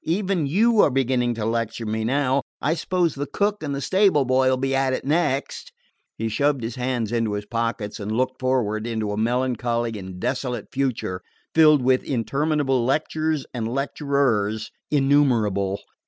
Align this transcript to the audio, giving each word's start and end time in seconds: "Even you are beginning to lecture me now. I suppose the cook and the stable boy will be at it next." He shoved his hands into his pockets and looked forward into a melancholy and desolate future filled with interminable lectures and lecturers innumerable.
"Even 0.03 0.47
you 0.47 0.79
are 0.79 0.89
beginning 0.89 1.35
to 1.35 1.45
lecture 1.45 1.85
me 1.85 2.03
now. 2.03 2.41
I 2.59 2.73
suppose 2.73 3.13
the 3.13 3.27
cook 3.27 3.61
and 3.61 3.75
the 3.75 3.81
stable 3.81 4.25
boy 4.25 4.49
will 4.49 4.57
be 4.57 4.73
at 4.73 4.93
it 4.93 5.05
next." 5.05 5.71
He 6.17 6.27
shoved 6.27 6.63
his 6.63 6.73
hands 6.73 7.11
into 7.11 7.33
his 7.33 7.45
pockets 7.45 7.99
and 7.99 8.11
looked 8.11 8.39
forward 8.39 8.87
into 8.87 9.11
a 9.11 9.15
melancholy 9.17 9.91
and 9.99 10.19
desolate 10.19 10.69
future 10.73 11.21
filled 11.53 11.83
with 11.83 12.03
interminable 12.03 12.83
lectures 12.83 13.45
and 13.53 13.67
lecturers 13.67 14.71
innumerable. 14.89 15.79